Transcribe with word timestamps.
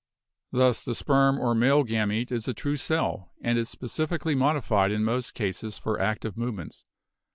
Thus 0.51 0.83
the 0.83 0.95
sperm 0.95 1.37
or 1.37 1.53
male 1.53 1.83
gamete 1.83 2.31
is 2.31 2.47
a 2.47 2.55
true 2.55 2.75
cell, 2.75 3.33
and 3.39 3.55
is 3.59 3.69
specially 3.69 4.33
modi 4.33 4.59
244 4.59 4.59
BIOLOGY 4.59 4.65
fied 4.65 4.91
in 4.91 5.03
most 5.03 5.35
cases 5.35 5.77
for 5.77 5.99
active 6.01 6.35
movements. 6.35 6.85